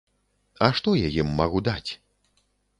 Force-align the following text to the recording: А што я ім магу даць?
А 0.67 0.69
што 0.79 0.95
я 1.01 1.11
ім 1.25 1.29
магу 1.43 1.63
даць? 1.71 1.91